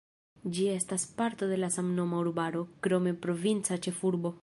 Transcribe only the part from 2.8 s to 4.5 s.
krome provinca ĉefurbo.